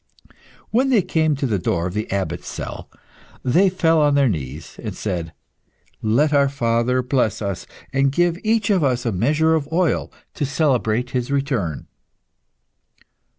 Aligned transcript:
When 0.71 0.89
they 0.89 1.03
came 1.03 1.35
to 1.35 1.45
the 1.45 1.59
door 1.59 1.85
of 1.85 1.93
the 1.93 2.11
Abbot's 2.11 2.47
cell, 2.47 2.89
they 3.43 3.69
fell 3.69 4.01
on 4.01 4.15
their 4.15 4.27
knees, 4.29 4.77
and 4.81 4.95
said 4.95 5.31
"Let 6.01 6.33
our 6.33 6.49
father 6.49 7.03
bless 7.03 7.39
us, 7.39 7.67
and 7.93 8.11
give 8.11 8.39
each 8.43 8.71
of 8.71 8.83
us 8.83 9.05
a 9.05 9.11
measure 9.11 9.53
of 9.53 9.71
oil 9.71 10.11
to 10.33 10.43
celebrate 10.43 11.11
his 11.11 11.29
return." 11.29 11.85